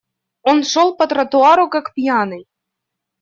[0.41, 2.47] Он шел по тротуару как пьяный.